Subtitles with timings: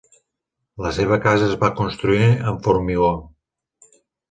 [0.85, 3.13] La casa es va construir amb formigó.